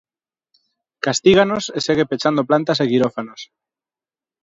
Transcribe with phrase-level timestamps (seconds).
[1.05, 3.41] Castíganos e segue pechando plantas e quirófanos.